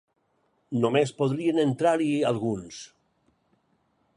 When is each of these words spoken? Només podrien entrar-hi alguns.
Només 0.85 1.11
podrien 1.19 1.61
entrar-hi 1.65 2.09
alguns. 2.31 2.81